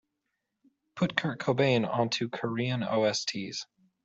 Put 0.95 1.15
Kurt 1.15 1.37
Cobain 1.39 1.85
onto 1.87 2.27
korean 2.27 2.81
osts. 2.81 3.65